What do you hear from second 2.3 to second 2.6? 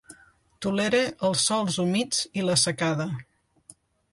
i la